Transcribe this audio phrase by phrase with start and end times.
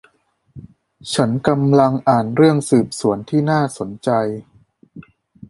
[1.13, 4.09] ฉันกำลังอ่านเรื่องสืบสวนที่น่าสนใจ